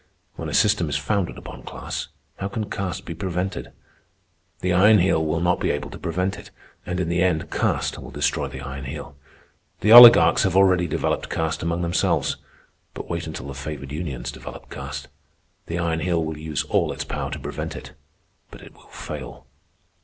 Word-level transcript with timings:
When 0.33 0.49
a 0.49 0.53
system 0.55 0.89
is 0.89 0.97
founded 0.97 1.37
upon 1.37 1.61
class, 1.61 2.07
how 2.37 2.47
can 2.47 2.71
caste 2.71 3.05
be 3.05 3.13
prevented? 3.13 3.71
The 4.61 4.73
Iron 4.73 4.97
Heel 4.97 5.23
will 5.23 5.41
not 5.41 5.59
be 5.59 5.69
able 5.69 5.91
to 5.91 5.99
prevent 5.99 6.39
it, 6.39 6.49
and 6.87 6.99
in 6.99 7.07
the 7.07 7.21
end 7.21 7.51
caste 7.51 7.99
will 7.99 8.09
destroy 8.09 8.47
the 8.47 8.61
Iron 8.61 8.85
Heel. 8.85 9.15
The 9.81 9.91
oligarchs 9.91 10.41
have 10.41 10.55
already 10.55 10.87
developed 10.87 11.29
caste 11.29 11.61
among 11.61 11.83
themselves; 11.83 12.37
but 12.95 13.11
wait 13.11 13.27
until 13.27 13.45
the 13.45 13.53
favored 13.53 13.91
unions 13.91 14.31
develop 14.31 14.71
caste. 14.71 15.07
The 15.67 15.77
Iron 15.77 15.99
Heel 15.99 16.25
will 16.25 16.35
use 16.39 16.63
all 16.63 16.91
its 16.91 17.03
power 17.03 17.29
to 17.29 17.37
prevent 17.37 17.75
it, 17.75 17.93
but 18.49 18.61
it 18.63 18.73
will 18.73 18.87
fail. 18.87 19.45